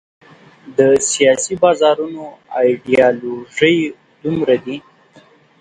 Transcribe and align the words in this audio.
د 0.77 0.79
سیاسي 1.11 1.53
بازارونو 1.63 2.23
ایډیالوژۍ 2.59 3.77
دومره 4.23 4.55
دي. 4.65 4.77